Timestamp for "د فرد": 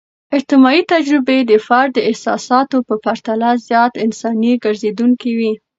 1.49-1.91